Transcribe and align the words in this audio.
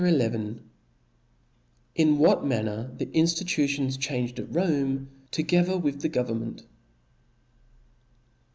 XL 0.03 0.53
In 1.93 2.17
what 2.17 2.43
manner 2.43 2.89
the 2.97 3.05
Injlitutians 3.13 3.97
changed 3.99 4.39
at 4.39 4.47
Rome, 4.51 5.11
tagether 5.31 5.79
with 5.79 6.01
the 6.01 6.09
Government. 6.09 6.63